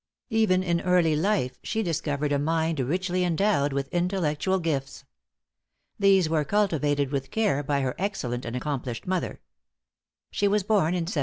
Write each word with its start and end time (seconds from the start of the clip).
Even 0.31 0.63
in 0.63 0.81
early 0.81 1.15
life 1.15 1.59
she 1.61 1.83
discovered 1.83 2.31
a 2.31 2.39
mind 2.39 2.79
richly 2.79 3.23
endowed 3.23 3.71
with 3.71 3.87
intellectual 3.89 4.57
gifts. 4.57 5.05
These 5.99 6.27
were 6.27 6.43
cultivated 6.43 7.11
with 7.11 7.29
care 7.29 7.61
by 7.61 7.81
her 7.81 7.93
excellent 7.99 8.43
and 8.43 8.55
accomplished 8.55 9.05
mother. 9.05 9.41
She 10.31 10.47
was 10.47 10.63
born 10.63 10.95
in 10.95 11.01
1739. 11.03 11.19